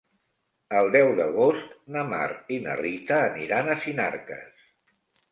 El 0.77 0.87
deu 0.93 1.09
d'agost 1.17 1.75
na 1.95 2.05
Mar 2.13 2.23
i 2.55 2.57
na 2.63 2.77
Rita 2.79 3.19
aniran 3.27 3.69
a 3.69 3.77
Sinarques. 3.83 4.65